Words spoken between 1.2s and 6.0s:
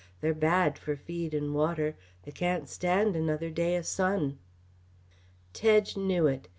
and water they can't stand another day o' sun!" Tedge